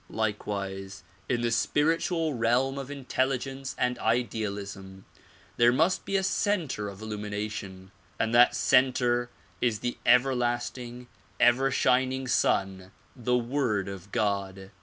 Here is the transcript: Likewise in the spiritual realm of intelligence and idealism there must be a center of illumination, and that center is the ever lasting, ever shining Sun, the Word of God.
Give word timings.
Likewise 0.09 1.03
in 1.29 1.41
the 1.41 1.51
spiritual 1.51 2.33
realm 2.33 2.79
of 2.79 2.89
intelligence 2.89 3.75
and 3.77 3.99
idealism 3.99 5.05
there 5.57 5.71
must 5.71 6.05
be 6.05 6.17
a 6.17 6.23
center 6.23 6.89
of 6.89 7.03
illumination, 7.03 7.91
and 8.19 8.33
that 8.33 8.55
center 8.55 9.29
is 9.61 9.81
the 9.81 9.99
ever 10.03 10.33
lasting, 10.33 11.05
ever 11.39 11.69
shining 11.69 12.27
Sun, 12.27 12.91
the 13.15 13.37
Word 13.37 13.87
of 13.87 14.11
God. 14.11 14.71